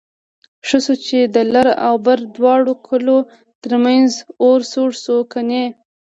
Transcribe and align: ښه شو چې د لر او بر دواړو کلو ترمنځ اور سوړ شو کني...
ښه 0.67 0.77
شو 0.85 0.95
چې 1.05 1.19
د 1.35 1.37
لر 1.53 1.67
او 1.87 1.95
بر 2.05 2.19
دواړو 2.35 2.73
کلو 2.87 3.17
ترمنځ 3.61 4.09
اور 4.43 4.59
سوړ 4.71 4.89
شو 5.03 5.17
کني... 5.33 5.65